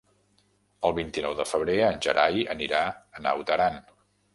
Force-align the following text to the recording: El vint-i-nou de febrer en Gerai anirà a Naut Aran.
El 0.89 0.95
vint-i-nou 1.01 1.37
de 1.41 1.47
febrer 1.51 1.77
en 1.91 2.03
Gerai 2.09 2.43
anirà 2.59 2.85
a 2.97 3.27
Naut 3.29 3.59
Aran. 3.61 3.83